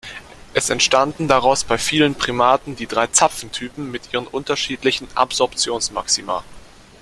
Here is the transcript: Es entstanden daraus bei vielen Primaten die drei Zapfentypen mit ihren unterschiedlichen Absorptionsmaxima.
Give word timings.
Es 0.55 0.71
entstanden 0.71 1.27
daraus 1.27 1.63
bei 1.63 1.77
vielen 1.77 2.15
Primaten 2.15 2.75
die 2.75 2.87
drei 2.87 3.05
Zapfentypen 3.05 3.91
mit 3.91 4.11
ihren 4.13 4.25
unterschiedlichen 4.25 5.07
Absorptionsmaxima. 5.13 6.43